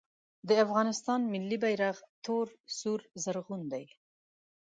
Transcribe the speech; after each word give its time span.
د 0.47 0.49
افغانستان 0.63 1.19
ملي 1.33 1.57
بیرغ 1.63 1.95
تور 2.25 2.47
سور 2.79 2.99
زرغون 3.23 3.61
دی 3.71 3.85